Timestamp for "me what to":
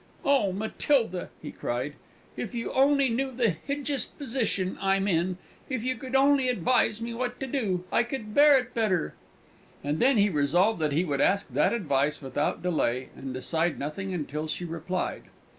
7.03-7.45